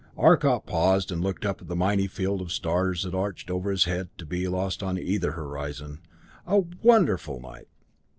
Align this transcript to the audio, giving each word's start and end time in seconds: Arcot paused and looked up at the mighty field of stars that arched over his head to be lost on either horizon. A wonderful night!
Arcot 0.17 0.65
paused 0.65 1.11
and 1.11 1.21
looked 1.21 1.45
up 1.45 1.61
at 1.61 1.67
the 1.67 1.75
mighty 1.75 2.07
field 2.07 2.41
of 2.41 2.51
stars 2.51 3.03
that 3.03 3.13
arched 3.13 3.51
over 3.51 3.69
his 3.69 3.83
head 3.83 4.09
to 4.17 4.25
be 4.25 4.47
lost 4.47 4.81
on 4.81 4.97
either 4.97 5.33
horizon. 5.33 5.99
A 6.47 6.61
wonderful 6.81 7.39
night! 7.39 7.67